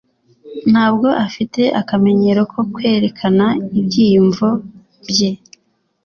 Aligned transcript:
Ntabwo 0.71 1.07
afite 1.25 1.61
akamenyero 1.81 2.41
ko 2.53 2.61
kwerekana 2.73 3.45
ibyiyumvo 3.79 4.47
bye. 5.09 5.29